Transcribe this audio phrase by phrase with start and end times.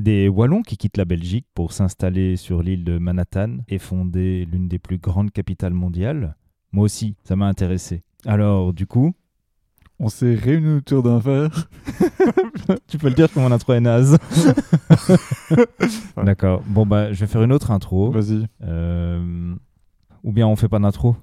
[0.00, 4.66] Des Wallons qui quittent la Belgique pour s'installer sur l'île de Manhattan et fonder l'une
[4.66, 6.36] des plus grandes capitales mondiales.
[6.72, 8.02] Moi aussi, ça m'a intéressé.
[8.24, 9.12] Alors, du coup,
[9.98, 11.68] On s'est réunis autour d'un verre.
[12.88, 14.16] tu peux le dire que mon intro est naze.
[16.16, 16.62] D'accord.
[16.66, 18.10] Bon, bah, je vais faire une autre intro.
[18.10, 18.46] Vas-y.
[18.62, 19.54] Euh,
[20.24, 21.14] Ou bien on fait pas d'intro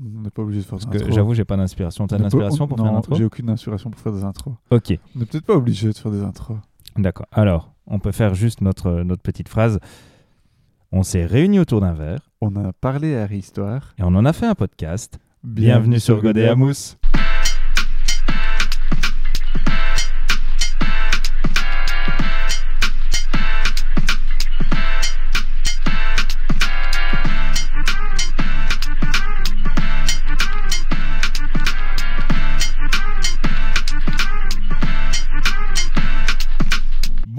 [0.00, 2.06] On n'est pas obligé de faire Parce que j'avoue, j'ai pas d'inspiration.
[2.06, 3.14] T'as de l'inspiration pour non, faire une intro?
[3.16, 4.54] j'ai aucune inspiration pour faire des intros.
[4.70, 4.96] Ok.
[5.16, 6.58] On n'est peut-être pas obligé de faire des intros.
[6.96, 7.26] D'accord.
[7.32, 9.78] Alors, on peut faire juste notre, notre petite phrase.
[10.92, 13.94] On s'est réunis autour d'un verre On a parlé à Histoire.
[13.98, 15.18] et on en a fait un podcast.
[15.42, 16.96] Bienvenue, sur à Mousse.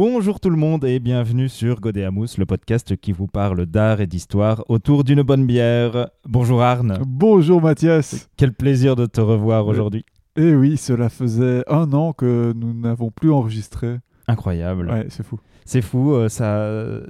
[0.04, 1.80] Bonjour tout le monde et bienvenue sur
[2.12, 6.10] Mousse, le podcast qui vous parle d'art et d'histoire autour d'une bonne bière.
[6.28, 6.98] Bonjour Arne.
[7.06, 8.28] Bonjour Mathias.
[8.36, 10.04] Quel plaisir de te revoir aujourd'hui.
[10.38, 14.00] Eh oui, cela faisait un an que nous n'avons plus enregistré.
[14.28, 14.90] Incroyable.
[14.90, 15.40] Ouais, c'est fou.
[15.66, 16.68] C'est fou, euh, ça,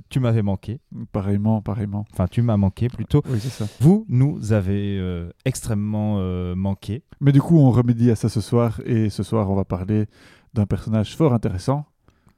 [0.10, 0.82] tu m'avais manqué.
[1.14, 2.06] Pareillement, pareillement.
[2.12, 3.22] Enfin, tu m'as manqué plutôt.
[3.30, 3.68] Oui, c'est ça.
[3.80, 7.04] Vous nous avez euh, extrêmement euh, manqué.
[7.22, 8.82] Mais du coup, on remédie à ça ce soir.
[8.86, 10.08] Et ce soir, on va parler
[10.54, 11.86] d'un personnage fort intéressant.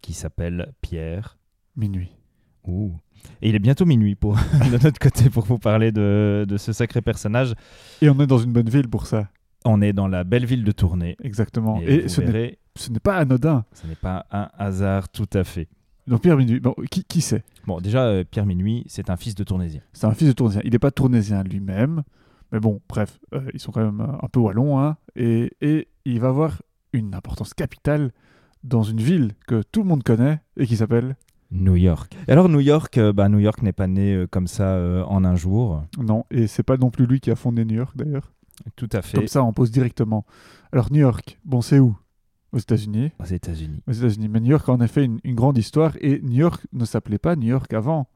[0.03, 1.37] Qui s'appelle Pierre.
[1.75, 2.11] Minuit.
[2.67, 2.91] Ouh.
[3.41, 4.35] Et il est bientôt minuit pour,
[4.71, 7.53] de notre côté pour vous parler de, de ce sacré personnage.
[8.01, 9.29] Et on est dans une bonne ville pour ça.
[9.65, 11.15] On est dans la belle ville de Tournai.
[11.23, 11.79] Exactement.
[11.81, 13.65] Et, Et, ce n'est- pas anodin.
[13.73, 15.67] ce n'est pas un hasard tout à fait.
[16.05, 17.43] Donc Pierre Minuit, bon, qui, qui c'est?
[17.65, 19.81] Bon, déjà, euh, Pierre Minuit, c'est un fils de Tournaisien.
[19.93, 20.61] C'est un fils de Tournaisien.
[20.65, 22.03] Il n'est pas Tournaisien lui-même.
[22.51, 24.79] Mais bon, bref, euh, ils sont quand même un peu wallons.
[24.79, 28.11] Hein, et, et il va avoir une importance capitale
[28.63, 31.15] dans une ville que tout le monde connaît et qui s'appelle...
[31.51, 32.17] New York.
[32.27, 35.23] Alors, New York, euh, bah, New York n'est pas né euh, comme ça euh, en
[35.23, 35.83] un jour.
[35.99, 38.33] Non, et c'est pas non plus lui qui a fondé New York d'ailleurs.
[38.75, 39.17] Tout à fait.
[39.17, 40.25] Comme ça, on pose directement.
[40.71, 41.95] Alors New York, bon, c'est où?
[42.53, 43.11] Aux États-Unis.
[43.19, 43.81] Aux États-Unis.
[43.87, 44.29] Aux États-Unis.
[44.29, 47.19] Mais New York a en effet une, une grande histoire et New York ne s'appelait
[47.19, 48.07] pas New York avant.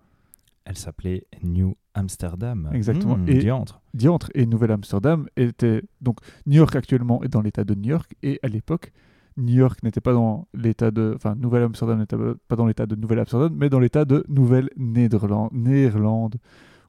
[0.66, 2.70] Elle s'appelait New Amsterdam.
[2.74, 3.18] Exactement.
[3.18, 3.82] Mmh, Et- diantre.
[3.94, 8.40] Diantre et Nouvelle-Amsterdam était donc New York actuellement est dans l'état de New York et
[8.44, 8.94] à l'époque
[9.38, 12.18] New York n'était pas dans l'état de enfin Nouvelle-Amsterdam n'était
[12.48, 16.36] pas dans l'état de Nouvelle-Amsterdam mais dans l'état de Nouvelle-Néerlande Néerlande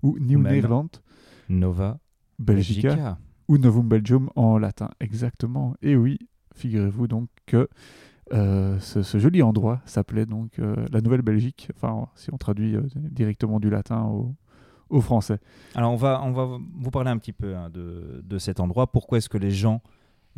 [0.03, 0.89] ou New même Néerland.
[1.49, 1.99] Nova
[2.39, 3.19] Belgica, Belgica.
[3.49, 4.91] ou Novum Belgium en latin.
[5.01, 5.75] Exactement.
[5.83, 6.19] Et oui
[6.55, 7.69] figurez-vous donc que
[8.33, 11.71] euh, ce, ce joli endroit s'appelait donc euh, la Nouvelle-Belgique.
[11.75, 14.35] Enfin si on traduit euh, directement du latin au,
[14.91, 15.39] au français.
[15.75, 18.91] Alors, on va, on va vous parler un petit peu hein, de, de cet endroit.
[18.91, 19.83] Pourquoi est-ce que les gens,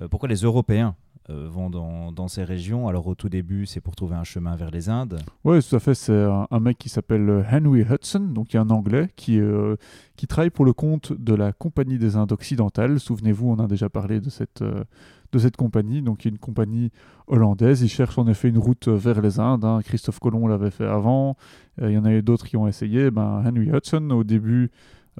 [0.08, 0.94] pourquoi les Européens
[1.28, 2.88] euh, vont dans, dans ces régions?
[2.88, 5.20] Alors, au tout début, c'est pour trouver un chemin vers les Indes.
[5.44, 5.94] Oui, tout à fait.
[5.94, 9.38] C'est un, mec qui s'appelle euh, Henry Hudson, donc il y a un Anglais qui,
[9.38, 9.76] euh,
[10.16, 12.98] qui travaille pour le compte de la Compagnie des Indes occidentales.
[12.98, 14.84] Souvenez-vous, on a déjà parlé de cette, euh,
[15.32, 16.90] de cette compagnie, donc qui est une compagnie
[17.26, 17.82] hollandaise.
[17.82, 19.64] Il cherche en effet une route vers les Indes.
[19.64, 19.80] hein.
[19.84, 21.36] Christophe Colomb l'avait fait avant.
[21.80, 23.10] Euh, il y en a eu d'autres qui ont essayé.
[23.10, 24.70] Ben, Henry Hudson, au début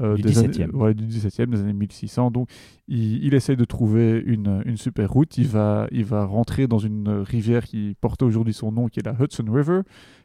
[0.01, 0.75] euh, Du des années- 17e.
[0.75, 2.31] ouais, du 17e, des années 1600.
[2.31, 2.49] Donc,
[2.89, 5.37] il, il essaye de trouver une, une super route.
[5.39, 9.07] Il va, il va rentrer dans une rivière qui porte aujourd'hui son nom, qui est
[9.07, 9.81] la Hudson River.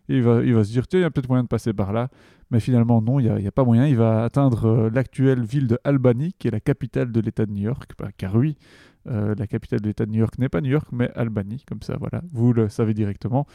[0.08, 1.74] Et il va, il va se dire, tiens, il y a peut-être moyen de passer
[1.74, 2.10] par là.
[2.52, 3.88] Mais finalement, non, il n'y a pas moyen.
[3.88, 7.52] Il va atteindre euh, l'actuelle ville de Albany, qui est la capitale de l'État de
[7.52, 7.92] New York.
[7.98, 8.56] Bah, car oui,
[9.08, 11.64] euh, la capitale de l'État de New York n'est pas New York, mais Albany.
[11.68, 13.48] Comme ça, voilà, vous le savez directement.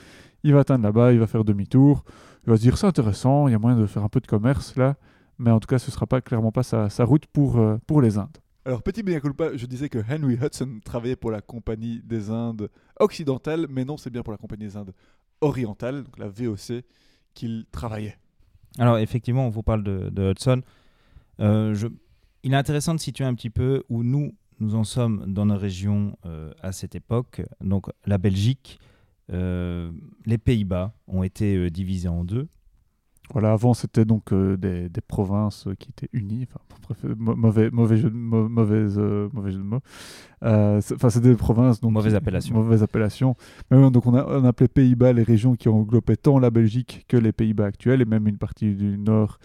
[0.43, 2.05] Il va atteindre là-bas, il va faire demi-tour.
[2.47, 4.27] Il va se dire, c'est intéressant, il y a moyen de faire un peu de
[4.27, 4.97] commerce là.
[5.43, 7.79] Mais en tout cas, ce ne sera pas, clairement pas sa, sa route pour, euh,
[7.87, 8.37] pour les Indes.
[8.67, 12.69] Alors, petit mea culpa, je disais que Henry Hudson travaillait pour la Compagnie des Indes
[13.01, 14.93] occidentales, mais non, c'est bien pour la Compagnie des Indes
[15.41, 16.85] orientales, donc la VOC,
[17.33, 18.19] qu'il travaillait.
[18.79, 20.61] Alors, effectivement, on vous parle de, de Hudson.
[21.41, 21.89] Euh, je-
[22.43, 25.57] Il est intéressant de situer un petit peu où nous, nous en sommes dans nos
[25.57, 27.41] régions euh, à cette époque.
[27.63, 28.79] Donc, la Belgique,
[29.33, 29.91] euh,
[30.27, 32.49] les Pays-Bas ont été euh, divisés en deux.
[33.33, 36.49] Voilà, avant, c'était donc euh, des, des provinces qui étaient unies.
[36.51, 39.81] Enfin, bref, mauvais, mauvais, jeu, de- mauvaise, euh, mauvais jeu de mots.
[40.43, 41.81] Euh, c'est- des provinces.
[41.81, 42.55] Donc, Mauvaise appellation.
[42.57, 43.37] Mauvaise appellation.
[43.71, 47.05] Mais ouais, donc, on, a, on appelait Pays-Bas les régions qui englobaient tant la Belgique
[47.07, 49.39] que les Pays-Bas actuels et même une partie du nord,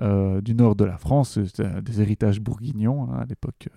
[0.00, 1.38] du nord de la France.
[1.44, 3.68] C'était des héritages bourguignons hein, à l'époque.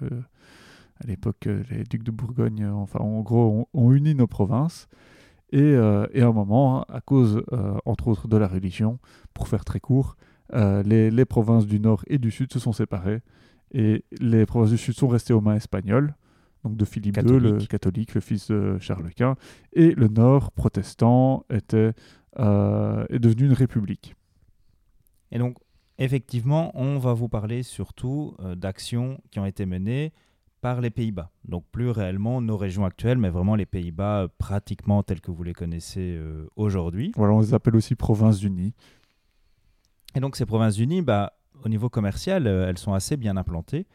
[1.03, 4.87] à l'époque, les ducs de Bourgogne, enfin, en gros, ont, ont uni nos provinces.
[5.51, 8.99] Et, euh, et à un moment, à cause, euh, entre autres, de la religion,
[9.33, 10.17] pour faire très court,
[10.53, 13.21] euh, les, les provinces du nord et du sud se sont séparées.
[13.71, 16.15] Et les provinces du sud sont restées aux mains espagnoles.
[16.63, 19.35] donc de Philippe II, le catholique, le fils de Charles Quint,
[19.73, 21.93] et le nord, protestant, était,
[22.37, 24.15] est devenu une république.
[25.31, 25.57] Et donc,
[25.99, 30.11] effectivement, on va vous parler surtout d'actions qui ont été menées
[30.65, 31.29] par les Pays-Bas.
[31.47, 35.43] Donc plus réellement nos régions actuelles, mais vraiment les Pays-Bas euh, pratiquement tels que vous
[35.43, 36.19] les connaissez
[36.55, 37.11] aujourd'hui.
[37.15, 38.73] Voilà, on les appelle aussi provinces unies.
[40.15, 41.33] Et donc ces provinces unies, bah,
[41.63, 43.85] au niveau commercial, elles sont assez bien implantées.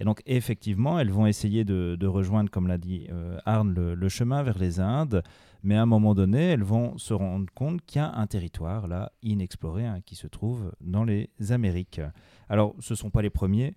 [0.00, 4.42] Et donc, effectivement, elles vont essayer de, rejoindre, comme l'a dit euh, Arne, le, chemin
[4.42, 5.22] vers les Indes.
[5.62, 8.86] Mais à un moment donné, elles vont se rendre compte qu'il y a un territoire
[8.86, 12.02] là inexploré hein, qui se trouve dans les Amériques.
[12.50, 13.74] Alors, ce ne sont pas les premiers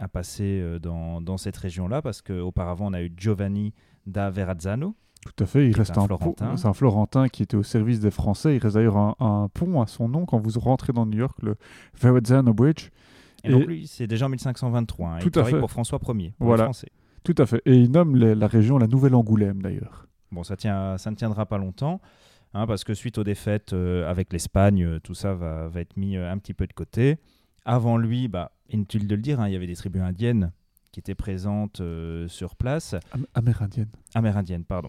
[0.00, 3.74] à passer euh, dans, cette région-là, parce qu'auparavant, on a eu Giovanni
[4.06, 4.96] da Verrazzano.
[5.26, 6.56] Tout à fait, il reste un, Florentin.
[6.56, 8.56] C'est un Florentin qui était au service des Français.
[8.56, 11.36] Il reste d'ailleurs un, un, pont à son nom quand vous rentrez dans New York,
[11.42, 11.56] le
[12.00, 12.88] Verrazzano Bridge.
[13.44, 15.08] Et, donc lui, c'est déjà en 1523.
[15.08, 15.18] Hein.
[15.18, 16.64] Tout il travaille pour François Ier, voilà.
[16.64, 16.88] Français.
[17.22, 17.60] Tout à fait.
[17.66, 20.06] Et il nomme la région la Nouvelle-Angoulême d'ailleurs.
[20.32, 22.00] Bon, ça, tient, ça ne tiendra pas longtemps,
[22.54, 25.96] hein, parce que suite aux défaites euh, avec l'Espagne, euh, tout ça va, va, être
[25.98, 27.18] mis un petit peu de côté.
[27.64, 30.52] Avant lui, bah, inutile de le dire, hein, il y avait des tribus indiennes
[30.92, 31.80] qui étaient présentes
[32.26, 32.96] sur place.
[33.34, 33.90] amérindiennes.
[34.14, 34.88] Amérindiennes, pardon.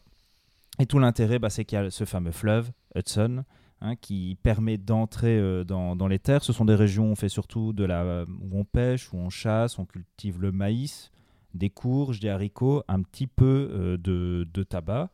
[0.80, 3.44] Et tout l'intérêt, bah, c'est qu'il y a ce fameux fleuve, Hudson,
[3.84, 6.44] Hein, qui permet d'entrer euh, dans, les terres.
[6.44, 9.32] Ce sont des régions où on fait surtout de la, où on pêche, où on
[9.32, 11.10] chasse, on cultive le maïs,
[11.56, 15.10] des courges, des haricots, un petit peu euh, de, tabac.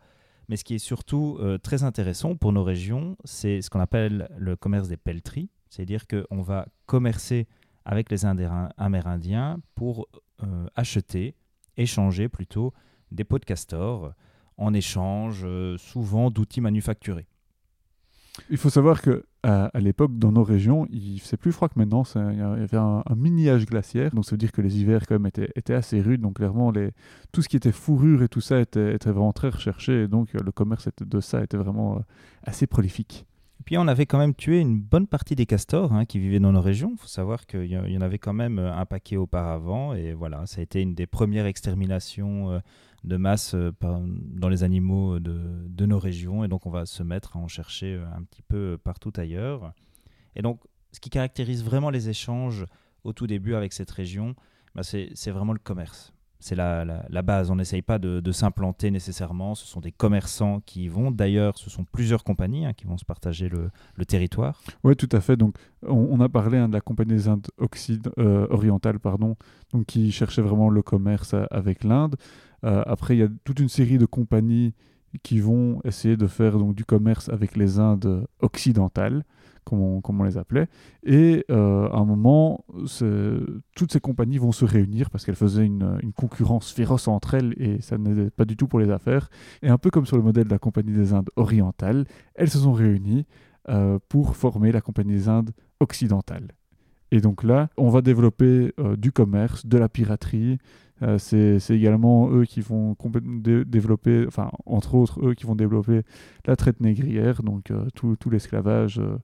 [0.50, 4.28] Mais ce qui est surtout euh, très intéressant pour nos régions, c'est ce qu'on appelle
[4.38, 5.50] le commerce des pelleteries.
[5.70, 7.48] C'est-à-dire qu'on va commercer
[7.86, 10.08] avec les Amérindiens pour
[10.76, 11.36] acheter,
[11.78, 12.74] échanger plutôt
[13.12, 14.14] des pots de castor
[14.58, 15.48] en échange
[15.78, 17.28] souvent d'outils manufacturés.
[18.50, 22.04] Il faut savoir que à, l'époque, dans nos régions, il faisait plus froid que maintenant.
[22.16, 25.32] Il y avait un, mini-âge glaciaire, donc ça veut dire que les hivers quand même
[25.56, 26.22] étaient, assez rudes.
[26.22, 26.74] Donc clairement,
[27.32, 30.08] tout ce qui était fourrure et tout ça était, vraiment très recherché.
[30.08, 32.02] Donc le commerce de ça était vraiment euh,
[32.44, 33.27] assez prolifique.
[33.68, 36.54] Puis on avait quand même tué une bonne partie des castors hein, qui vivaient dans
[36.54, 36.92] nos régions.
[36.94, 39.94] Il faut savoir qu'il y en avait quand même euh, un paquet auparavant.
[39.94, 42.52] Et voilà, ça a été une des premières exterminations.
[42.52, 42.60] Euh,
[43.04, 46.46] de masse euh, dans les animaux de, nos régions.
[46.46, 49.74] Et donc, on va se mettre à en chercher un petit peu partout ailleurs.
[50.38, 50.62] Et donc,
[50.94, 52.66] ce qui caractérise vraiment les échanges
[53.04, 54.34] au tout début avec cette région,
[54.76, 56.14] bah, c'est vraiment le commerce.
[56.40, 57.50] C'est la, la, base.
[57.50, 59.56] On n'essaye pas de, s'implanter nécessairement.
[59.56, 61.10] Ce sont des commerçants qui y vont.
[61.10, 63.72] D'ailleurs, ce sont plusieurs compagnies hein, qui vont se partager le,
[64.06, 64.62] territoire.
[64.84, 65.36] Oui, tout à fait.
[65.36, 67.48] Donc, on, a parlé hein, de la Compagnie des Indes
[68.18, 69.36] orientales, pardon,
[69.74, 72.16] donc, qui cherchait vraiment le commerce avec l'Inde.
[72.64, 74.74] Euh, après, il y a toute une série de compagnies
[75.24, 79.24] qui vont essayer de faire donc, du commerce avec les Indes occidentales,
[79.70, 80.68] comme on, les appelait.
[81.04, 82.66] Et euh, à un moment,
[83.76, 87.82] toutes ces compagnies vont se réunir parce qu'elles faisaient une, concurrence féroce entre elles et
[87.82, 89.30] ça n'était pas du tout pour les affaires.
[89.62, 92.06] Et un peu comme sur le modèle de la Compagnie des Indes orientales,
[92.36, 93.26] elles se sont réunies
[93.70, 96.48] euh, pour former la Compagnie des Indes occidentales.
[97.12, 100.58] Et donc là, on va développer du commerce, de la piraterie,
[101.04, 102.96] euh, c'est également eux qui vont
[103.66, 106.02] développer, enfin, entre autres, eux qui vont développer
[106.46, 109.18] la traite négrière, donc euh, tout, l'esclavage euh,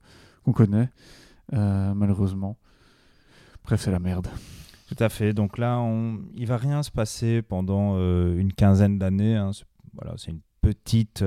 [0.44, 0.90] qu'on connaît,
[1.51, 2.57] malheureusement.
[3.63, 4.28] Bref, c'est la merde.
[4.88, 5.34] Tout à fait.
[5.34, 6.19] Donc là, on...
[6.36, 9.36] il va rien se passer pendant une quinzaine d'années.
[9.36, 9.51] Hein.
[9.94, 11.24] Voilà, c'est une petite,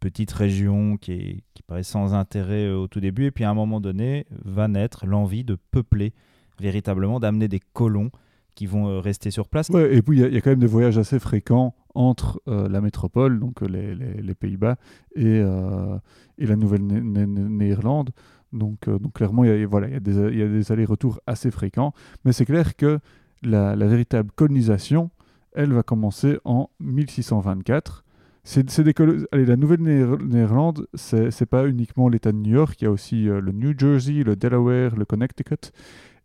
[0.00, 3.26] petite région qui, est, qui paraît sans intérêt au tout début.
[3.26, 6.12] Et puis à un moment donné, va naître l'envie de peupler
[6.60, 8.10] véritablement, d'amener des colons
[8.56, 9.70] qui vont euh, rester sur place.
[9.70, 13.38] et puis il y, a quand même des voyages assez fréquents entre euh, la métropole,
[13.38, 14.76] donc euh, les, Pays-Bas,
[15.14, 18.10] et, la Nouvelle-Néerlande.
[18.52, 21.92] Donc, donc clairement, il voilà, y a des, allers-retours assez fréquents.
[22.24, 22.98] Mais c'est clair que
[23.42, 25.10] la, véritable colonisation,
[25.52, 28.04] elle va commencer en 1624.
[28.44, 28.94] C'est des
[29.32, 33.52] Allez, la Nouvelle-Néerlande, c'est pas uniquement l'État de New York, il y a aussi le
[33.52, 35.72] New Jersey, le Delaware, le Connecticut.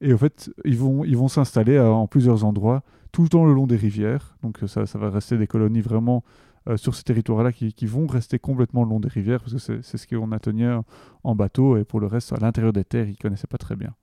[0.02, 3.54] Et en fait, ils vont ils vont s'installer euh, en plusieurs endroits, tout temps le
[3.54, 4.36] long des rivières.
[4.42, 6.24] Donc euh, ça, ça va rester des colonies vraiment
[6.68, 9.98] euh, sur ces territoires-là qui, vont rester complètement le long des rivières, parce que c'est
[9.98, 10.76] ce qu'on atteignait
[11.24, 13.76] en bateau, et pour le reste, à l'intérieur des terres, ils ne connaissaient pas très
[13.76, 13.94] bien.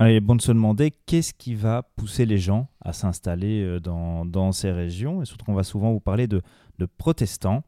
[0.00, 4.24] Il est bon de se demander qu'est-ce qui va pousser les gens à s'installer dans,
[4.24, 6.42] dans, ces régions, et surtout qu'on va souvent vous parler de,
[6.78, 7.64] de protestants.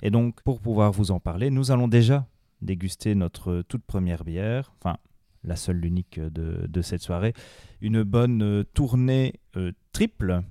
[0.00, 2.26] Et donc, pour pouvoir vous en parler, nous allons déjà
[2.62, 4.96] déguster notre toute première bière, enfin
[5.44, 7.34] la seule, l'unique de, de, cette soirée,
[7.80, 10.42] une bonne euh, tournée euh, triple.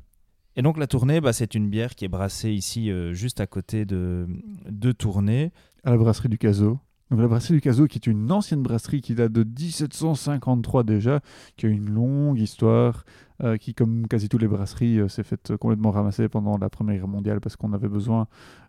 [0.56, 3.48] Et donc la tournée, bah, c'est une bière qui est brassée ici euh, juste à
[3.48, 4.28] côté de,
[4.70, 5.52] de Tournai.
[5.84, 6.80] À la brasserie du Caso.
[7.12, 11.20] La brasserie du Caso, qui est une ancienne brasserie qui date de 1753 déjà,
[11.58, 13.04] qui a une longue histoire,
[13.44, 16.96] euh, qui, comme quasi toutes les brasseries, euh, s'est faite complètement ramasser pendant la Première
[16.96, 18.28] Guerre mondiale parce qu'on avait besoin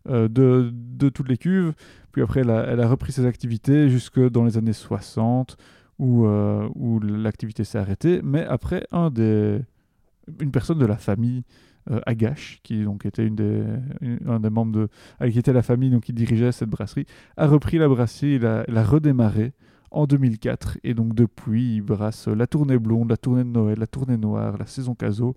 [0.09, 1.75] euh, de, de, toutes les cuves.
[2.13, 5.57] Puis après, elle a, repris ses activités jusque dans les années 60,
[5.99, 8.21] où, où l'activité s'est arrêtée.
[8.23, 11.45] Mais après, une personne de la famille
[11.91, 14.89] euh, Agache, qui donc était une des, membres de,
[15.21, 18.65] euh, qui était la famille donc qui dirigeait cette brasserie, a repris la brasserie, l'a,
[18.69, 19.53] l'a redémarré
[19.91, 23.87] en 2004 et donc depuis il brasse la tournée blonde, la tournée de Noël, la
[23.87, 25.37] tournée noire, la saison caso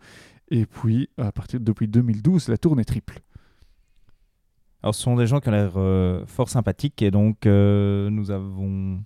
[0.49, 3.19] et puis à partir de depuis 2012 la tournée triple.
[4.81, 8.31] Alors ce sont des gens qui ont l'air euh, fort sympathiques et donc euh, nous
[8.31, 9.03] avons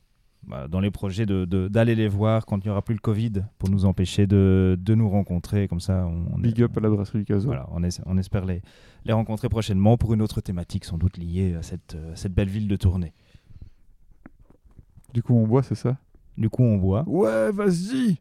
[0.69, 3.43] dans les projets d'aller de, d'aller les voir quand il n'y aura plus le Covid
[3.59, 5.67] pour nous empêcher de, de nous rencontrer.
[5.67, 7.47] Comme ça, on, Big up à la brasserie du Caso.
[7.47, 8.61] Voilà, on, es, on espère les,
[9.05, 12.49] les rencontrer prochainement pour une autre thématique sans doute liée à cette, à cette belle
[12.49, 13.13] ville de tournée.
[15.13, 15.97] Du coup, on boit, c'est ça?
[16.37, 17.03] Du coup, on boit.
[17.07, 18.17] Ouais, vas-y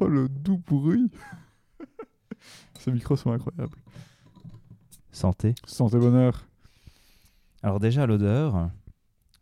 [0.00, 1.10] Oh, le doux bruit
[2.78, 3.78] Ces micros sont incroyables.
[5.10, 5.54] Santé.
[5.66, 6.46] Santé bonheur.
[7.62, 8.70] Alors déjà, l'odeur,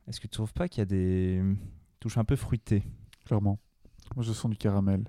[0.07, 1.43] est-ce que tu trouves pas qu'il y a des
[1.99, 2.85] touches un peu fruitées?
[3.25, 3.59] Clairement.
[4.15, 5.05] Moi, je sens du caramel.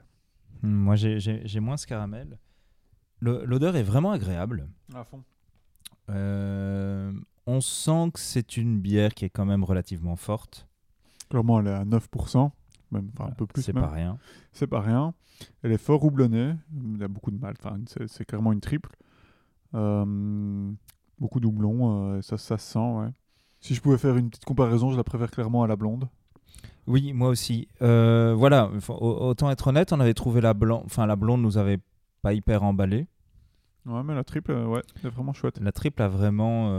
[0.63, 2.39] Hmm, moi, j'ai moins ce caramel.
[3.21, 4.67] L'odeur est vraiment agréable.
[4.93, 5.23] À fond.
[6.09, 7.11] Euh,
[7.47, 10.67] on sent que c'est une bière qui est quand même relativement forte.
[11.29, 12.51] Clairement, elle est à 9%,
[12.95, 13.61] même enfin, un peu plus.
[13.61, 14.17] C'est pas rien.
[14.51, 15.13] C'est pas rien.
[15.63, 16.53] Elle est fort houblonnée.
[16.95, 17.55] Il a beaucoup de mal.
[17.59, 18.89] Enfin, c'est- clairement une triple.
[19.73, 20.71] Euh,
[21.19, 22.13] beaucoup de houblon.
[22.15, 23.09] euh, ça, ça se sent, ouais.
[23.59, 26.07] Si je pouvais faire une petite comparaison, je la préfère clairement à la blonde.
[26.87, 27.67] Oui, moi aussi.
[27.81, 31.79] Euh, voilà, autant être honnête, on avait trouvé la blonde, enfin la blonde nous avait
[32.21, 33.07] pas hyper emballé.
[33.87, 35.59] Ouais, mais la triple, ouais, c'est vraiment chouette.
[35.61, 36.69] La triple a vraiment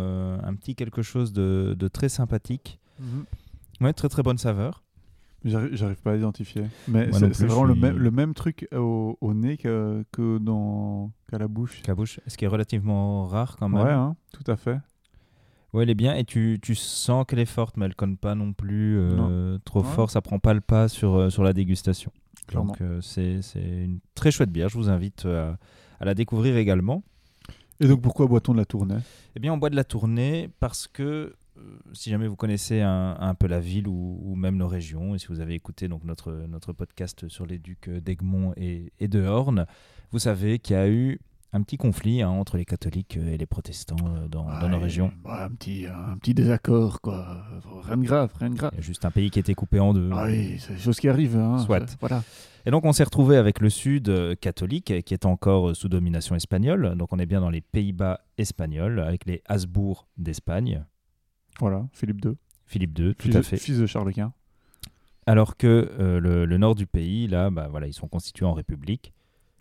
[0.43, 2.79] un petit quelque chose de, de très sympathique.
[3.01, 3.25] Mhm.
[3.81, 4.85] Ouais, très très bonne saveur.
[5.45, 6.65] J'arrive pas à identifier.
[6.89, 11.39] Mais c'est vraiment le, même, le même truc au, au nez que, que dans qu'à
[11.39, 11.83] la bouche.
[11.87, 13.85] La bouche, ce qui est relativement rare quand même.
[13.85, 14.81] Ouais, hein, tout à fait.
[15.73, 18.35] Ouais, elle est bien et tu, tu sens qu'elle est forte, mais elle conne pas
[18.35, 19.87] non plus euh, trop Ouais.
[19.89, 20.11] fort.
[20.11, 22.11] Ça prend pas le pas sur, euh, sur la dégustation.
[22.49, 22.69] Clairement.
[22.73, 24.69] Donc euh, c'est une très chouette bière.
[24.69, 25.59] Je vous invite à,
[26.01, 27.03] à la découvrir également.
[27.79, 28.97] Et donc pourquoi boit-on de la tournée?
[29.37, 31.35] Eh bien, on boit de la tournée parce que
[31.93, 35.19] si jamais vous connaissez un, un peu la ville ou, ou même nos régions, et
[35.19, 39.23] si vous avez écouté donc notre, notre podcast sur les ducs d'Egmont et, et de
[39.23, 39.67] Horn,
[40.13, 41.19] vous savez qu'il y a eu
[41.53, 45.13] un petit conflit hein, entre les catholiques et les protestants euh, dans, dans nos régions.
[45.25, 47.45] bah, un, petit, un petit désaccord, quoi.
[47.85, 48.71] Rien de grave, rien de grave.
[48.75, 50.11] Il y a juste un pays qui était coupé en deux.
[50.13, 51.37] Ah oui, c'est des choses qui arrivent.
[51.37, 51.59] Hein.
[51.59, 51.97] Soit.
[52.01, 52.23] Voilà.
[52.67, 55.75] Et donc on s'est retrouvé avec le sud euh, catholique euh, qui est encore euh,
[55.75, 56.97] sous domination espagnole.
[56.97, 60.85] Donc on est bien dans les Pays-Bas espagnols avec les Habsbourg d'Espagne.
[61.61, 62.33] Voilà, Philippe II.
[62.67, 63.57] Philippe II, tout fils, à de- fait.
[63.57, 64.33] Fils de Charles Quint.
[65.27, 68.53] Alors que euh, le, le nord du pays, là, bah, voilà, ils sont constitués en
[68.53, 69.13] république.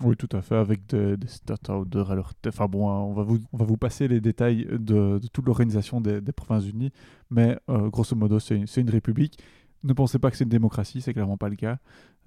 [0.04, 2.54] Oui, tout à fait, avec des, des à leur tête.
[2.54, 5.46] Enfin bon, hein, on va vous, on va vous passer les détails de, de toute
[5.46, 6.92] l'organisation des, des Provinces-Unies,
[7.30, 9.40] mais euh, grosso modo, c'est une, une république.
[9.84, 11.78] Ne pensez pas que c'est une démocratie, c'est clairement pas le cas,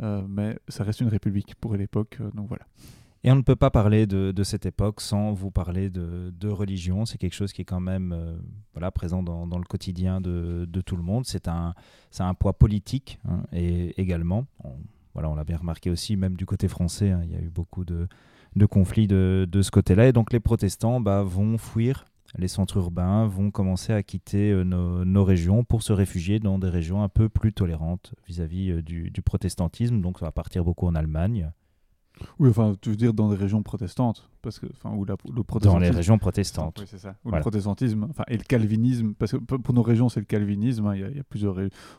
[0.01, 2.65] euh, mais ça reste une république pour l'époque, donc voilà.
[3.25, 7.05] Et on ne peut pas parler de, cette époque sans vous parler de, religion.
[7.05, 8.37] C'est quelque chose qui est quand même euh,
[8.75, 11.27] voilà, présent dans, le quotidien de, tout le monde.
[11.27, 11.75] C'est un,
[12.19, 14.47] un poids politique hein, et également.
[14.63, 14.71] On,
[15.15, 17.85] voilà, on l'avait remarqué aussi, même du côté français, hein, il y a eu beaucoup
[17.85, 18.07] de,
[18.71, 20.07] conflits de, ce côté-là.
[20.07, 22.05] Et donc les protestants bah, vont fuir
[22.37, 26.69] les centres urbains, vont commencer à quitter euh, nos, régions pour se réfugier dans des
[26.69, 30.01] régions un peu plus tolérantes vis-à-vis euh, du protestantisme.
[30.01, 31.51] Donc ça va partir beaucoup en Allemagne.
[32.39, 35.35] Oui, enfin, tu veux dire dans des régions protestantes, parce que, enfin, où la, le
[35.35, 35.83] Dans protestantisme...
[35.91, 36.79] les régions protestantes.
[36.81, 37.11] Oui, c'est ça.
[37.25, 37.39] Où Voilà.
[37.39, 40.87] le protestantisme, enfin, et le calvinisme, parce que pour nos régions, c'est le calvinisme.
[40.87, 41.57] hein, Il y, a- il y a plusieurs.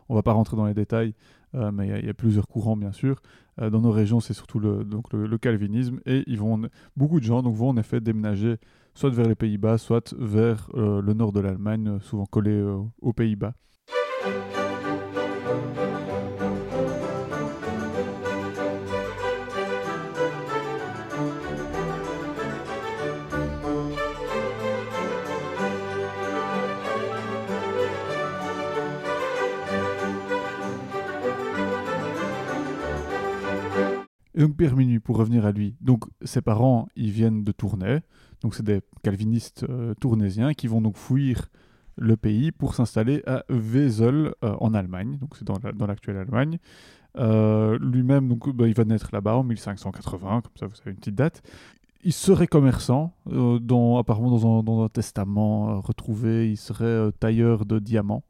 [0.09, 1.13] On va pas rentrer dans les détails,
[1.55, 3.21] euh, mais il y a- il y, a plusieurs courants, bien sûr.
[3.61, 6.61] Euh, dans nos régions, c'est surtout le, donc le, le calvinisme, et ils vont,
[6.95, 8.57] beaucoup de gens donc, vont en effet déménager
[8.93, 13.13] soit vers les Pays-Bas, soit vers euh, le nord de l'Allemagne, souvent collé euh, aux
[13.13, 13.53] Pays-Bas.
[34.47, 38.01] Minuit, pour revenir à lui, donc ses parents, ils viennent de Tournai,
[38.41, 41.49] donc c'est des calvinistes euh, tournaisiens qui vont donc fuir
[41.97, 46.17] le pays pour s'installer à Wesel euh, en Allemagne, donc c'est dans la- dans l'actuelle
[46.17, 46.57] Allemagne.
[47.17, 51.15] Lui-même, donc, bah, il va naître là-bas en 1580, comme ça vous avez une petite
[51.15, 51.41] date
[52.03, 58.23] il serait commerçant, dans, apparemment dans un testament retrouvé, il serait tailleur de diamants.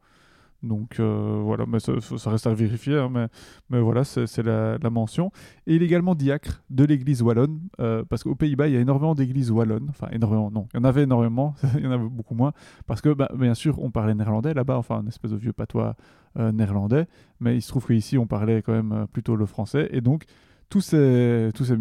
[0.62, 1.92] Donc euh, voilà, mais ça,
[2.30, 3.26] reste à vérifier, hein, mais,
[3.70, 5.30] mais, voilà, c'est la, mention.
[5.66, 8.80] Et il est également diacre de l'église wallonne, euh, parce qu'aux Pays-Bas, il y a
[8.80, 9.86] énormément d'églises wallonnes.
[9.88, 12.52] Enfin, énormément, non, il y en avait énormément, il y en avait beaucoup moins,
[12.86, 15.96] parce que bah, bien sûr, on parlait néerlandais là-bas, enfin, un espèce de vieux patois
[16.38, 17.06] euh, néerlandais,
[17.40, 20.24] mais il se trouve qu'ici, on parlait quand même plutôt le français, et donc
[20.70, 21.76] tous ces, tous ces,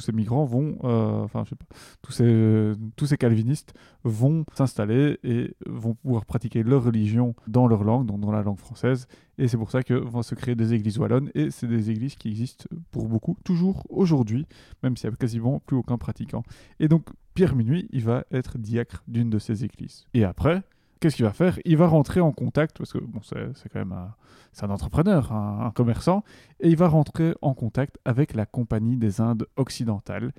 [0.00, 1.66] ces migrants vont, euh, enfin, je sais pas,
[2.02, 3.72] tous ces, tous ces calvinistes
[4.04, 8.58] vont s'installer et vont pouvoir pratiquer leur religion dans leur langue, donc dans la langue
[8.58, 9.08] française.
[9.38, 11.30] Et c'est pour ça que vont se créer des églises wallonnes.
[11.34, 14.46] Et c'est des églises qui existent pour beaucoup, toujours aujourd'hui,
[14.82, 16.42] même s'il n'y a quasiment plus aucun pratiquant.
[16.78, 20.04] Et donc, Pierre Minuit, il va être diacre d'une de ces églises.
[20.12, 20.62] Et après,
[21.00, 21.58] qu'est-ce qu'il va faire?
[21.64, 24.14] Il va rentrer en contact, parce que bon, c'est quand même un,
[24.62, 26.22] un entrepreneur, un, commerçant,
[26.60, 30.32] et il va rentrer en contact avec la Compagnie des Indes occidentales.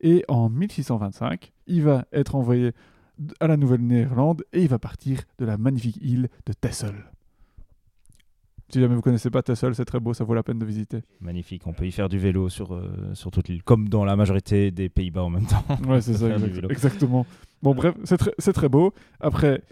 [0.00, 2.72] Et en 1625, il va être envoyé
[3.40, 6.94] à la Nouvelle-Néerlande et il va partir de la magnifique île de Texel.
[8.70, 11.00] Si jamais vous connaissez pas Texel, c'est très beau, ça vaut la peine de visiter.
[11.20, 14.14] Magnifique, on peut y faire du vélo sur, euh, sur toute l'île, comme dans la
[14.14, 15.64] majorité des Pays-Bas en même temps.
[15.88, 16.28] Ouais, c'est ça,
[16.68, 17.24] exactement.
[17.62, 18.92] Bon, bref, c'est très beau.
[19.20, 19.62] Après,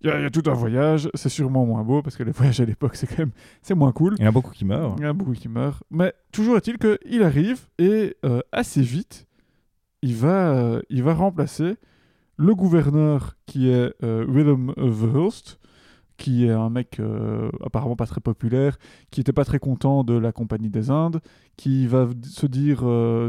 [0.00, 2.64] il y, a tout un voyage, c'est sûrement moins beau parce que les voyages à
[2.64, 4.14] l'époque c'est quand même c'est moins cool.
[4.18, 4.94] Il y en a beaucoup qui meurent.
[4.98, 5.82] Il y en a beaucoup qui meurent.
[5.90, 9.28] Mais toujours est-il qu'il arrive et euh, assez vite
[10.02, 11.76] il va, euh, il va remplacer
[12.36, 15.58] le gouverneur qui est euh, Willem Verhulst
[16.16, 18.76] qui est un mec euh, apparemment pas très populaire,
[19.12, 21.20] qui était pas très content de la Compagnie des Indes,
[21.56, 22.78] qui va se dire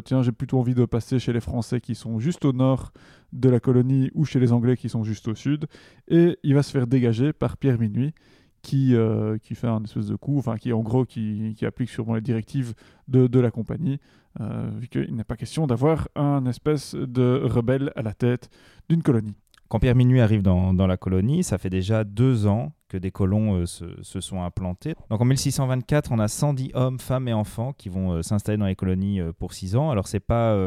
[0.06, 2.92] tiens j'ai plutôt envie de passer chez les Français qui sont juste au nord
[3.34, 5.68] de la colonie ou chez les Anglais qui sont juste au sud,
[6.08, 8.14] et il va se faire dégager par Pierre Minuit
[8.62, 11.90] qui, euh, qui fait un espèce de coup, enfin qui en gros qui, qui applique
[11.90, 12.74] sûrement les directives
[13.08, 14.00] de, de la compagnie,
[14.40, 18.50] vu qu'il n'est pas question d'avoir un espèce de rebelle à la tête
[18.88, 19.36] d'une colonie.
[19.70, 23.12] Quand Pierre Minuit arrive dans, dans, la colonie, ça fait déjà deux ans que des
[23.12, 24.96] colons euh, se, se, sont implantés.
[25.12, 28.66] Donc en 1624, on a 110 hommes, femmes et enfants qui vont euh, s'installer dans
[28.66, 29.92] les colonies euh, pour six ans.
[29.92, 30.58] Alors c'est pas,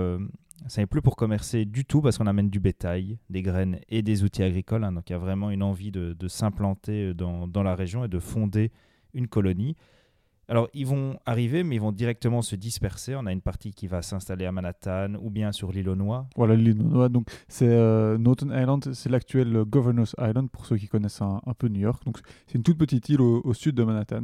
[0.69, 4.03] ça n'est plus pour commercer du tout parce qu'on amène du bétail, des graines et
[4.03, 4.85] des outils agricoles.
[4.85, 4.93] Hein.
[4.93, 8.71] donc il y a vraiment une envie de, s'implanter dans, la région et de fonder
[9.15, 9.77] une colonie.
[10.49, 13.15] Alors, ils vont arriver, mais ils vont directement se disperser.
[13.15, 16.27] On a une partie qui va s'installer à Manhattan ou bien sur l'île aux Noix.
[16.37, 17.09] Voilà, l'île aux Noix.
[17.09, 21.81] Donc, c'est euh, Island, c'est l'actuel Governor's Island pour ceux qui connaissent un, peu New
[21.81, 22.05] York.
[22.05, 24.23] Donc, c'est une toute petite île au, sud de Manhattan.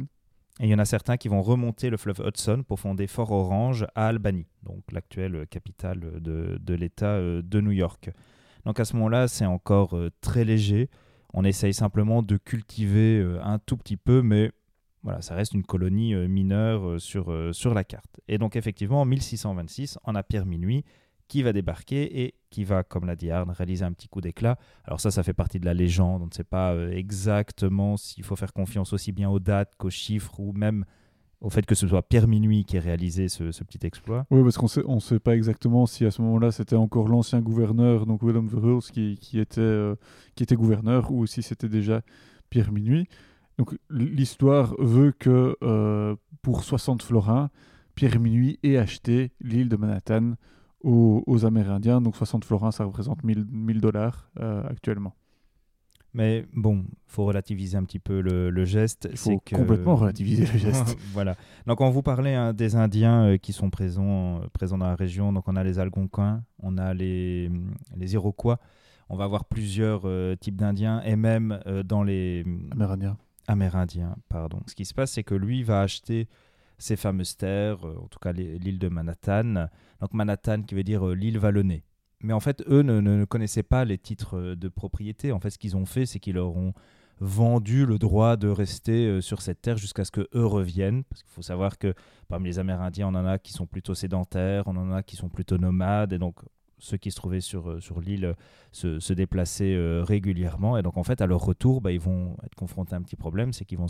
[0.59, 3.31] Et il y en a certains qui vont remonter le fleuve Hudson pour fonder Fort
[3.31, 8.09] Orange à Albany, donc l'actuelle capitale de, de l'État euh, de New York.
[8.65, 10.89] Donc à ce moment-là, c'est encore très léger.
[11.33, 14.51] On essaye simplement de cultiver un tout petit peu, mais
[15.03, 18.19] voilà, ça reste une colonie euh, mineure euh, sur, euh, sur la carte.
[18.27, 20.83] Et donc effectivement, en 1626, on a Pierre Minuit
[21.29, 24.57] qui va débarquer et qui va, comme l'a dit Arne, réaliser un petit coup d'éclat.
[24.83, 26.21] Alors ça, ça fait partie de la légende.
[26.23, 30.39] On ne sait pas exactement s'il faut faire confiance aussi bien aux dates qu'aux chiffres
[30.39, 30.83] ou même
[31.41, 34.25] au fait que ce soit Pierre Minuit qui ait réalisé ce, petit exploit.
[34.29, 38.05] Oui, parce qu'on ne sait pas exactement si à ce moment-là c'était encore l'ancien gouverneur,
[38.05, 39.93] donc Willem Verhulst, qui, qui, était,
[40.37, 42.01] était gouverneur, ou si c'était déjà
[42.49, 43.07] Pierre Minuit.
[43.57, 47.49] Donc l'histoire veut que euh, pour 60 florins,
[47.95, 50.33] Pierre Minuit ait acheté l'île de Manhattan
[50.83, 52.01] aux, Amérindiens.
[52.01, 55.15] Donc 60 florins, ça représente 1000 dollars euh, actuellement.
[56.13, 59.07] Mais bon, faut relativiser un petit peu le, geste.
[59.11, 60.97] Il faut complètement relativiser le geste.
[61.13, 61.35] voilà.
[61.67, 65.31] Donc on vous parlait hein, des Indiens euh, qui sont présents, présents dans la région.
[65.31, 67.51] Donc on a les Algonquins, on a les,
[67.95, 68.59] les Iroquois.
[69.09, 70.03] On va avoir plusieurs
[70.39, 73.17] types d'Indiens et même dans les Amérindiens
[73.49, 74.15] amérindien.
[74.29, 74.61] Pardon.
[74.67, 76.27] Ce qui se passe, c'est que lui va acheter
[76.79, 79.67] ces fameuses terres, euh, en tout cas l'île de Manhattan.
[80.01, 81.83] Donc Manhattan qui veut dire euh, l'île vallonnée.
[82.21, 85.31] Mais en fait, eux ne, connaissaient pas les titres euh, de propriété.
[85.31, 86.73] En fait, ce qu'ils ont fait, c'est qu'ils leur ont
[87.21, 91.03] vendu le droit de rester sur cette terre jusqu'à ce que eux reviennent.
[91.03, 91.93] Parce qu'il faut savoir que
[92.29, 95.27] parmi les Amérindiens, on en a qui sont plutôt sédentaires, on en a qui sont
[95.27, 96.13] plutôt nomades.
[96.13, 96.35] Et donc,
[96.77, 98.35] ceux qui se trouvaient sur, sur l'île
[98.71, 100.77] se, se, déplaçaient régulièrement.
[100.77, 103.17] Et donc, en fait, à leur retour, bah, ils vont être confrontés à un petit
[103.17, 103.87] problème c'est qu'ils vont,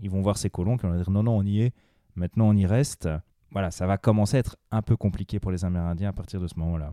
[0.00, 1.74] ils vont voir ces colons qui vont dire non, non, on y est,
[2.18, 3.08] maintenant on y reste.
[3.50, 6.46] Voilà, ça va commencer à être un peu compliqué pour les Amérindiens à partir de
[6.46, 6.92] ce moment-là.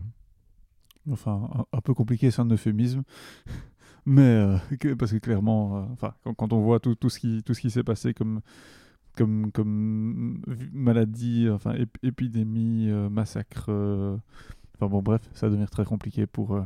[1.10, 3.02] Enfin, un, peu compliqué, c'est un euphémisme.
[4.06, 4.56] Mais euh,
[4.98, 7.82] parce que clairement, enfin, quand, on voit tout, tout ce qui, tout ce qui s'est
[7.82, 8.40] passé comme,
[9.16, 10.40] comme, comme
[10.72, 13.70] maladie, enfin, épidémie, massacre,
[14.76, 16.62] Enfin bon, bref, ça va devenir très compliqué pour, euh,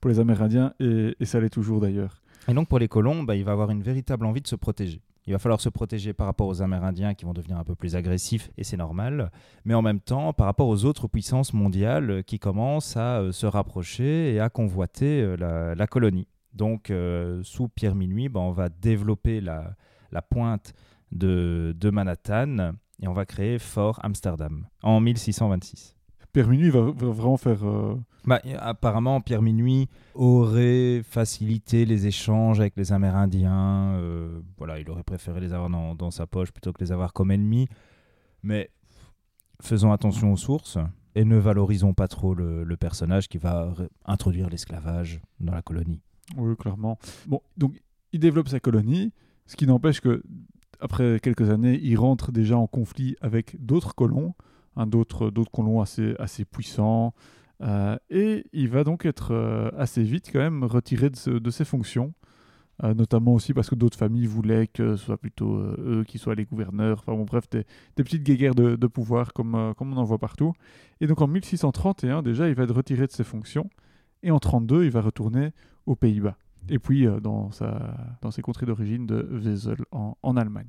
[0.00, 2.22] pour les Amérindiens et, ça l'est toujours d'ailleurs.
[2.48, 5.02] Et donc pour les colons, bah, il va avoir une véritable envie de se protéger.
[5.26, 7.94] Il va falloir se protéger par rapport aux Amérindiens qui vont devenir un peu plus
[7.94, 9.30] agressifs, et c'est normal,
[9.64, 13.46] mais en même temps par rapport aux autres puissances mondiales qui commencent à euh, se
[13.46, 16.26] rapprocher et à convoiter euh, la, colonie.
[16.54, 19.76] Donc, euh, sous Pierre Minuit, ben, on va développer la,
[20.30, 20.72] pointe
[21.12, 25.99] de, de Manhattan et on va créer Fort Amsterdam en 1626.
[26.32, 27.66] Pierre Minuit va, vraiment faire.
[27.66, 33.94] Euh, bah, apparemment, Pierre Minuit aurait facilité les échanges avec les Amérindiens.
[33.94, 37.30] Euh, voilà, il aurait préféré les avoir dans, sa poche plutôt que les avoir comme
[37.30, 37.68] ennemis.
[38.42, 38.70] Mais
[39.60, 40.78] faisons attention aux sources
[41.14, 46.00] et ne valorisons pas trop le, le personnage qui va introduire l'esclavage dans la colonie.
[46.36, 46.98] Oui, clairement.
[47.26, 47.80] Bon, donc
[48.12, 49.12] il développe sa colonie,
[49.46, 50.22] ce qui n'empêche que
[50.80, 54.34] après quelques années, il rentre déjà en conflit avec d'autres colons
[54.76, 57.14] d'autres, colons assez, puissants.
[57.62, 62.14] Euh, et il va donc être euh, assez vite quand même retiré de, ses fonctions,
[62.82, 66.34] euh, notamment aussi parce que d'autres familles voulaient que ce soit plutôt eux qui soient
[66.34, 67.00] les gouverneurs.
[67.00, 67.64] Enfin bon, bref, des,
[67.96, 70.54] petites guéguerres de, pouvoir comme, on en voit partout.
[71.00, 73.68] Et donc en 1631, déjà, il va être retiré de ses fonctions.
[74.22, 75.52] Et en 32, il va retourner
[75.86, 76.36] aux Pays-Bas.
[76.68, 80.68] Et puis dans, ses contrées d'origine de Wesel en Allemagne.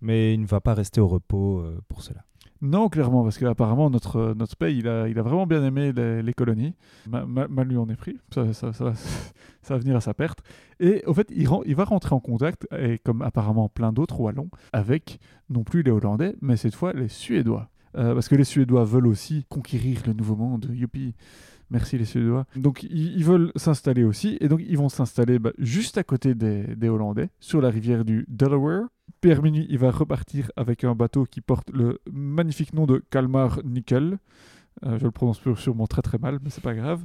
[0.00, 2.24] Mais il ne va pas rester au repos pour cela.
[2.60, 6.34] Non, clairement, parce qu'apparemment, notre, notre pays, il a, il a vraiment bien aimé les,
[6.34, 6.74] colonies.
[7.06, 8.18] mal lui en est pris.
[8.34, 8.92] Ça, ça, ça,
[9.62, 10.40] ça, va venir à sa perte.
[10.80, 14.50] Et au fait, il, il va rentrer en contact, et comme apparemment plein d'autres Wallons,
[14.72, 17.68] avec non plus les Hollandais, mais cette fois les Suédois.
[17.96, 20.68] Euh, parce que les Suédois veulent aussi conquérir le nouveau monde.
[20.72, 21.14] Youpi!
[21.70, 22.46] Merci les Suédois.
[22.56, 26.88] Donc ils, veulent s'installer aussi, et donc ils vont s'installer bah, juste à côté des,
[26.88, 28.84] Hollandais, sur la rivière du Delaware.
[29.20, 33.60] Pierre Minuit, il va repartir avec un bateau qui porte le magnifique nom de Kalmar
[33.64, 34.18] Nickel.
[34.86, 37.04] Euh, je le prononce sûrement très très mal, mais c'est pas grave.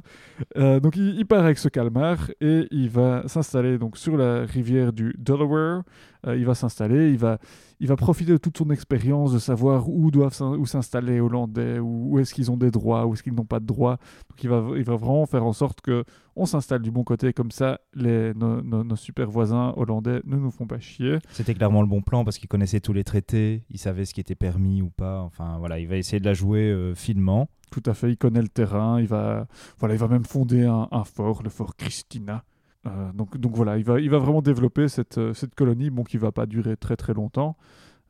[0.56, 4.92] Euh, donc il, part avec ce calmar et il va s'installer donc sur la rivière
[4.92, 5.82] du Delaware.
[6.26, 7.38] Euh, il va s'installer, il va,
[7.80, 11.78] il va profiter de toute son expérience, de savoir où doivent où s'installer les Hollandais,
[11.78, 13.98] où, est-ce qu'ils ont des droits, où est-ce qu'ils n'ont pas de droits.
[14.30, 16.04] Donc il va, il va vraiment faire en sorte que
[16.36, 20.66] on s'installe du bon côté, comme ça les, nos, super voisins hollandais ne nous font
[20.66, 21.18] pas chier.
[21.30, 24.20] C'était clairement le bon plan parce qu'il connaissait tous les traités, il savait ce qui
[24.20, 25.20] était permis ou pas.
[25.20, 27.48] Enfin voilà, il va essayer de la jouer finement.
[27.70, 31.04] Tout à fait, il connaît le terrain, il va, voilà, il va même fonder un,
[31.04, 32.44] fort, le fort Christina.
[32.86, 36.04] Euh, donc, donc voilà, il va, il va vraiment développer cette, euh, cette colonie, bon,
[36.04, 37.56] qui va pas durer très très longtemps.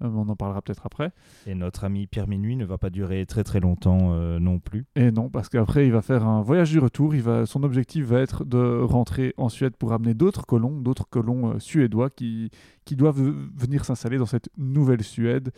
[0.03, 1.13] Euh, on en parlera peut-être après.
[1.47, 4.87] Et notre ami Pierre Minuit ne va pas durer très très longtemps non plus.
[4.97, 7.15] Et non, parce qu'après il va faire un voyage du retour.
[7.15, 11.09] Il va, son objectif va être de rentrer en Suède pour amener d'autres colons, d'autres
[11.09, 12.51] colons suédois qui,
[12.85, 13.21] qui doivent
[13.55, 15.53] venir s'installer dans cette nouvelle Suède.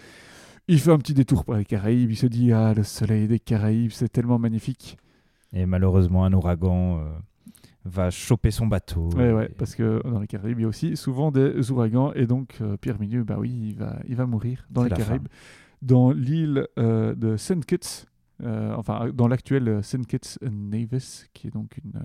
[0.69, 3.39] Il fait un petit détour par les Caraïbes, il se dit Ah, le soleil des
[3.39, 4.99] Caraïbes, c'est tellement magnifique.
[5.55, 7.01] Et malheureusement, un ouragan
[7.85, 9.09] va choper son bateau.
[9.15, 12.27] Ouais, ouais, parce que dans les Caraïbes, il y a aussi souvent des ouragans, et
[12.27, 15.29] donc euh, Pierre Milieu, bah oui, il va, il va mourir dans les Caraïbes,
[15.83, 17.65] dans l'île euh, de St.
[17.65, 18.07] Kitts,
[18.43, 20.07] enfin, dans l'actuelle St.
[20.07, 22.01] Kitts Nevis, qui est donc une,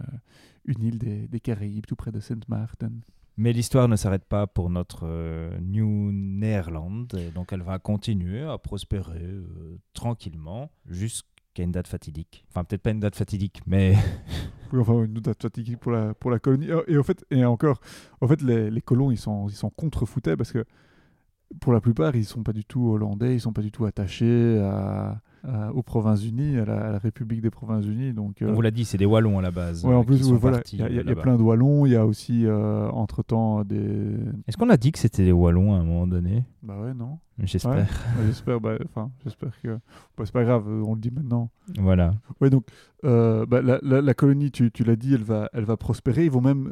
[0.66, 2.92] une île des, des Caraïbes, tout près de Saint Martin.
[3.38, 8.58] Mais l'histoire ne s'arrête pas pour notre euh, New Netherland, donc elle va continuer à
[8.58, 12.46] prospérer euh, tranquillement jusqu'à une date fatidique.
[12.50, 13.96] Enfin, peut-être pas une date fatidique, mais...
[14.80, 16.68] enfin, une date fatidique pour la, pour la colonie.
[16.88, 17.80] Et en fait, et encore,
[18.22, 20.66] en fait les, les colons, ils sont, ils sont contre-foutés parce que
[21.60, 24.60] pour la plupart, ils sont pas du tout hollandais, ils sont pas du tout attachés
[24.60, 28.14] à euh, aux Provinces-Unies, à, la, République des Provinces-Unies.
[28.14, 29.84] Donc, euh, On vous l'a dit, c'est des Wallons à la base.
[29.84, 32.88] Ouais, en plus, voilà, il y a, plein de Wallons, il y a aussi euh,
[32.90, 34.18] entre-temps des...
[34.48, 36.44] Est-ce qu'on a dit que c'était des Wallons à un moment donné?
[36.62, 37.18] Bah ouais, non.
[37.44, 37.88] J'espère.
[38.28, 38.78] j'espère, bah,
[39.24, 39.80] j'espère que...
[40.16, 41.50] Bah, c'est pas grave, on le dit maintenant.
[41.80, 42.14] Voilà.
[42.40, 42.66] Ouais, donc,
[43.02, 46.26] bah, la, la, colonie, tu, tu l'as dit, elle va, elle va prospérer.
[46.26, 46.72] Ils vont même...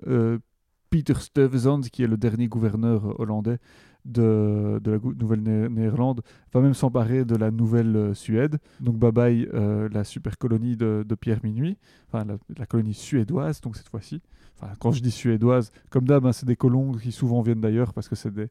[0.89, 3.59] Peter Stuyvesant, qui est le dernier gouverneur hollandais,
[4.05, 6.21] de, de la Nouvelle-Néerlande
[6.53, 8.57] va même s'emparer de la Nouvelle-Suède.
[8.79, 12.25] Donc bye euh, la super colonie de, Pierre Minuit, enfin
[12.57, 14.21] la, colonie suédoise donc cette fois-ci.
[14.61, 17.93] Enfin, quand je dis suédoise, comme d'hab, hein, c'est des colons qui souvent viennent d'ailleurs
[17.93, 18.47] parce que c'est des...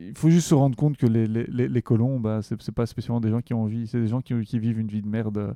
[0.00, 3.20] Il faut, juste se rendre compte que les, les, les, colons, bah, c'est pas spécialement
[3.20, 5.54] des gens qui ont envie, c'est des gens qui, qui, vivent une vie de merde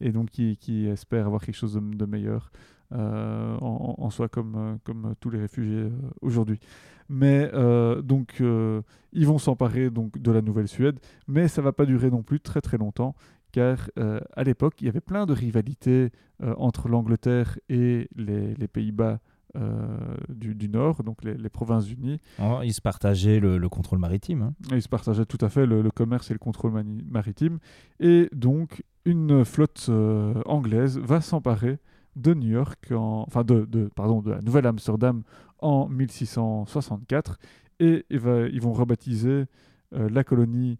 [0.00, 2.50] et donc qui, qui espèrent avoir quelque chose de, meilleur
[2.92, 5.90] euh, en, en, soi comme, comme tous les réfugiés euh,
[6.22, 6.58] aujourd'hui.
[7.10, 11.84] Mais euh, donc, euh, ils vont s'emparer donc de la Nouvelle-Suède, mais ça va pas
[11.84, 13.16] durer non plus très très longtemps,
[13.50, 16.10] car euh, à l'époque, il y avait plein de rivalités
[16.56, 19.18] entre l'Angleterre et les, Pays-Bas.
[20.28, 22.20] Du, Nord, donc les, Provinces-Unies.
[22.40, 24.42] Oh, ils se partageaient le, contrôle maritime.
[24.42, 24.54] Hein.
[24.70, 27.58] Ils se partageaient tout à fait le, commerce et le contrôle maritime.
[27.98, 29.90] Et donc, une flotte
[30.46, 31.78] anglaise va s'emparer
[32.16, 35.22] de New York, enfin de, de, pardon, de la Nouvelle-Amsterdam
[35.60, 37.38] en 1664
[37.80, 39.44] Et il va- ils vont rebaptiser
[39.94, 40.78] euh, la colonie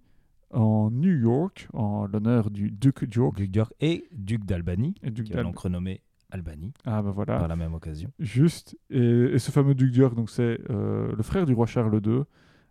[0.52, 3.36] en New York, en l'honneur du duc York.
[3.36, 7.38] Duc d'York et Duc d'Albanie, qui donc renommé Albanie Ah ben voilà.
[7.38, 8.10] par la même occasion.
[8.18, 8.76] Juste.
[8.90, 12.22] Et, et ce fameux duc d'York, donc c'est euh, le frère du roi Charles II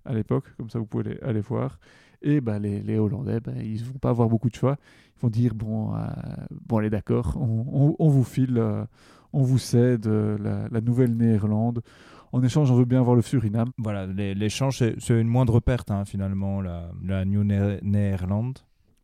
[0.05, 1.79] à l'époque, comme ça vous pouvez aller voir.
[2.21, 4.77] Et bah, les, les Hollandais, bah, ils vont pas avoir beaucoup de choix.
[5.19, 5.99] Ils vont dire bon, euh,
[6.65, 8.85] bon allez d'accord, on, on- on vous file, euh,
[9.33, 11.81] on vous cède euh, la, la Nouvelle-Néerlande.
[12.31, 13.71] En échange, on veut bien avoir le Suriname.
[13.77, 18.59] Voilà, l'échange, c'est une moindre perte hein, finalement, la, la New Né- Néerlande.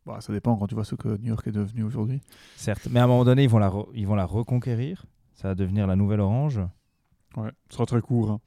[0.06, 2.20] Bah, ça dépend quand tu vois ce que New York est devenu aujourd'hui.
[2.54, 5.04] Certes, mais à un moment donné, ils vont la, re- ils vont la reconquérir.
[5.34, 6.60] Ça va devenir la nouvelle Orange.
[7.36, 8.30] Ouais, ce sera très court.
[8.30, 8.40] hein.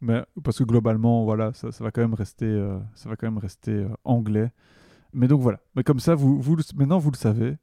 [0.00, 3.26] Mais parce que globalement, voilà, ça, ça va quand même rester, euh, ça va quand
[3.26, 4.50] même rester euh, anglais.
[5.14, 5.60] Mais donc voilà.
[5.76, 6.42] Mais comme ça, vous,
[6.76, 7.56] maintenant vous le savez,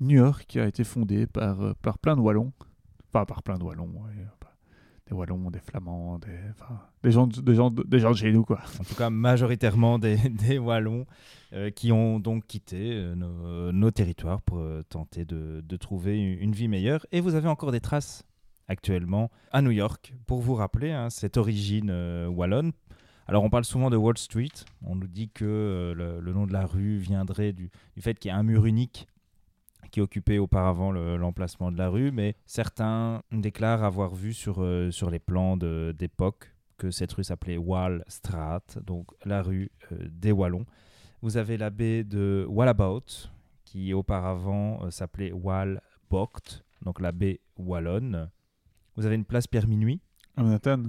[0.00, 2.52] New York a été fondé par, euh, par plein de Wallons.
[3.12, 3.92] Enfin, par plein de Wallons.
[4.08, 4.24] euh,
[5.08, 8.44] des Wallons, des Flamands, des, gens, de- des, gens, de- des gens de chez nous,
[8.44, 8.58] quoi.
[8.80, 11.06] En tout cas, majoritairement des, des Wallons
[11.52, 17.06] euh, qui ont donc quitté nos, territoires pour tenter de, de trouver une, vie meilleure.
[17.12, 18.24] Et vous avez encore des traces
[18.66, 21.92] actuellement à New York pour vous rappeler hein, cette origine
[22.26, 22.72] wallonne.
[23.28, 24.52] Alors on parle souvent de Wall Street.
[24.84, 28.32] On nous dit que euh, le, nom de la rue viendrait du, fait qu'il y
[28.32, 29.08] a un mur unique
[29.90, 34.90] qui occupait auparavant le- l'emplacement de la rue, mais certains déclarent avoir vu sur, euh,
[34.90, 40.32] sur les plans d'époque que cette rue s'appelait Wall Straat, donc la rue euh, des
[40.32, 40.66] Wallons.
[41.22, 43.30] Vous avez la baie de Wallabout,
[43.64, 48.30] qui auparavant euh, s'appelait Wall Bocht, donc la baie wallonne.
[48.96, 50.00] Vous avez une place Pierre Minuit,
[50.36, 50.84] Manhattan,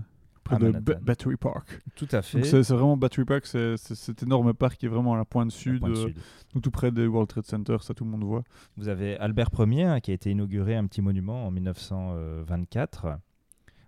[0.48, 0.72] près À de.
[0.80, 1.80] Ba- Battery Park.
[1.96, 2.44] tout à fait.
[2.44, 5.84] C'est vraiment Battery Park, c'est cet énorme parc qui est vraiment à la pointe sud,
[5.84, 6.18] euh, sud.
[6.54, 8.44] donc tout près des World Trade Center, ça tout le monde voit.
[8.78, 13.20] Vous avez Albert Ier hein, qui a été inauguré un petit monument en 1924.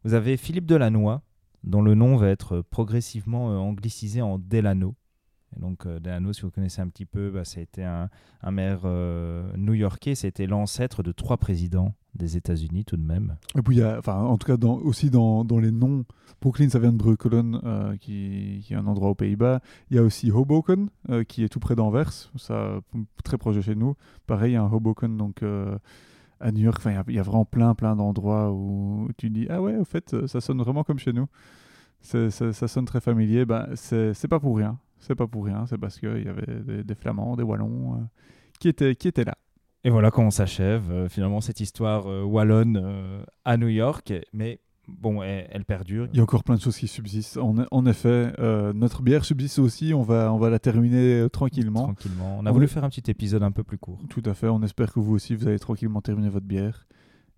[0.04, 1.19] Vous avez Philippe Delannoy,
[1.63, 4.95] dont le nom va être progressivement euh, anglicisé en Delano.
[5.56, 8.10] Et donc euh, Delano, si vous connaissez un petit peu, bah, ça a été un,
[8.41, 13.36] un maire euh, new-yorkais, c'était l'ancêtre de trois présidents des États-Unis tout de même.
[13.56, 16.06] En tout cas, aussi dans, les noms,
[16.41, 19.62] Brooklyn, ça vient de Breukelen, euh, qui, est un endroit aux Pays-Bas.
[19.89, 22.80] Il y a aussi Hoboken, euh, qui est tout près d'Anvers, ça,
[23.24, 23.95] très proche de chez nous.
[24.28, 25.78] Pareil, il y a un Hoboken, donc euh,
[26.39, 26.82] à New York.
[27.08, 30.41] Il y a- vraiment plein, plein d'endroits où tu dis, ah ouais, au fait, ça
[30.41, 31.28] sonne vraiment comme chez nous.
[32.02, 33.45] Ça sonne très familier.
[33.45, 34.80] Ben, c'est pas pour rien.
[35.00, 35.65] C'est pas pour rien.
[35.67, 38.08] C'est parce qu'il y avait des, Flamands, des Wallons,
[38.60, 39.36] qui, étaient, qui étaient là.
[39.86, 44.13] Et voilà comment s'achève euh, finalement cette histoire euh, wallonne euh, à New York.
[44.34, 46.08] Mais bon, elle, elle perdure.
[46.12, 47.38] Il y a encore plein de choses qui subsistent.
[47.38, 49.94] En, en effet, euh, notre bière subsiste aussi.
[49.94, 51.84] On va, on va la terminer tranquillement.
[51.84, 52.38] Tranquillement.
[52.39, 54.02] On a On voulu est- faire un petit épisode un peu plus court.
[54.10, 54.48] Tout à fait.
[54.50, 56.86] On espère que vous aussi, vous allez tranquillement terminer votre bière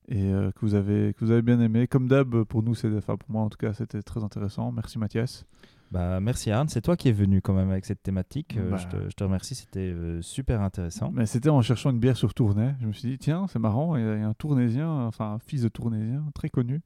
[0.10, 1.86] et que vous avez, que vous avez bien aimé.
[1.88, 4.72] Comme d'hab, pour nous, c'est, enfin pour moi en tout cas, c'était très intéressant.
[4.72, 5.46] Merci Mathias.
[5.92, 8.56] Bah, merci Arne, c'est toi qui es venu quand même avec cette thématique.
[8.58, 8.78] Euh, Bah.
[8.78, 11.12] je, te, je te remercie, c'était euh, super intéressant.
[11.14, 12.76] Mais c'était en cherchant une bière sur Tournai.
[12.80, 13.98] Je me suis dit tiens, c'est marrant.
[13.98, 16.82] Il y a un Tournaisien, enfin un fils de Tournaisien, très connu,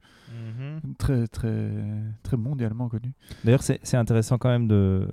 [0.98, 1.70] très très
[2.24, 3.13] très mondialement connu.
[3.44, 5.08] D'ailleurs, c'est c'est intéressant quand même de,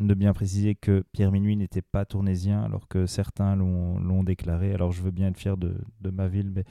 [0.00, 4.74] de bien préciser que Pierre Minuit n'était pas tournésien, alors que certains l'ont l'ont déclaré.
[4.74, 6.64] Alors je veux bien être fier de, de ma ville, mais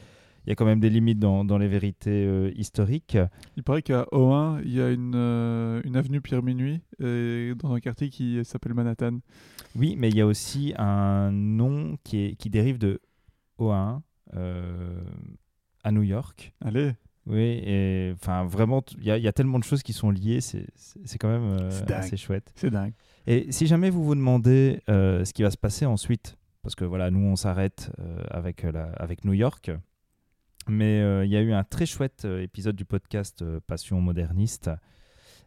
[0.47, 3.17] il y a quand même des limites dans, dans les vérités euh, historiques.
[3.57, 7.73] Il paraît qu'à O1, il y a une, euh, une avenue Pierre Minuit et dans
[7.73, 9.19] un quartier qui s'appelle Manhattan.
[9.75, 13.01] Oui, mais il y a aussi un nom qui, est, qui dérive de
[13.59, 13.99] O1
[14.35, 15.01] euh,
[15.83, 16.53] à New York.
[16.63, 16.93] Allez,
[17.25, 20.11] Oui, et enfin vraiment, il y, a- il y a tellement de choses qui sont
[20.11, 20.65] liées, c'est
[21.19, 22.53] quand même assez chouette.
[22.55, 22.93] c'est dingue.
[23.25, 27.11] Et si jamais vous vous demandez ce qui va se passer ensuite, parce que voilà,
[27.11, 29.71] nous on s'arrête euh, avec, la- avec New York,
[30.69, 34.01] mais euh, il y a eu un très chouette euh, épisode du podcast euh, Passion
[34.01, 34.69] moderniste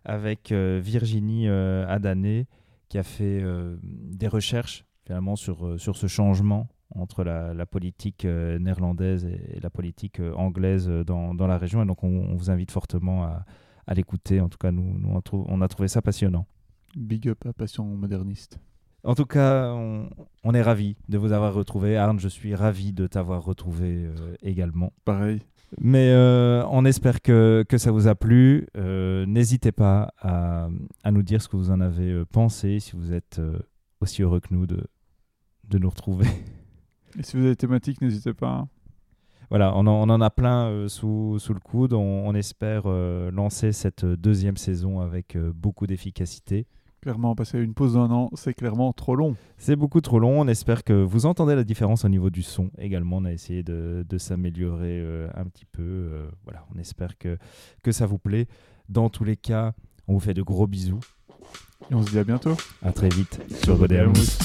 [0.04, 2.46] avec Virginie Adané
[2.88, 3.44] qui a fait
[3.83, 10.88] des recherches finalement sur, sur ce changement entre la, politique néerlandaise et, la politique anglaise
[10.88, 11.83] dans, dans la région.
[11.83, 13.44] Et donc on, vous invite fortement à,
[13.94, 14.40] l'écouter.
[14.40, 16.46] En tout cas, nous, on, on a trouvé ça passionnant.
[16.96, 18.59] Big up à Passion moderniste.
[19.04, 20.10] En tout cas, on,
[20.44, 21.96] on est ravis de vous avoir retrouvé.
[21.96, 24.92] Arne, je suis ravi de t'avoir retrouvé euh, également.
[25.04, 25.40] Pareil.
[25.80, 28.66] Mais euh, on espère que, que ça vous a plu.
[28.76, 30.68] Euh, N'hésitez pas à,
[31.04, 33.40] à nous dire ce que vous en avez pensé, si vous êtes
[34.00, 34.84] aussi heureux que nous de,
[35.68, 36.26] de nous retrouver.
[37.18, 38.50] Et si vous avez des thématiques, n'hésitez pas.
[38.50, 38.68] hein.
[39.48, 41.92] voilà, on en, on en a plein sous, sous le coude.
[41.94, 46.66] On, on espère lancer cette deuxième saison avec beaucoup d'efficacité.
[47.02, 49.34] Clairement, passer une pause d'un an, c'est clairement trop long.
[49.56, 50.38] C'est beaucoup trop long.
[50.38, 53.16] On espère que vous entendez la différence au niveau du son également.
[53.18, 55.82] On a essayé de, de s'améliorer euh, un petit peu.
[55.82, 57.38] Euh, voilà, on espère que,
[57.82, 58.48] que ça vous plaît.
[58.90, 59.72] Dans tous les cas,
[60.08, 61.00] on vous fait de gros bisous.
[61.90, 62.54] Et on se dit à bientôt.
[62.82, 64.38] À très vite sur Mousse.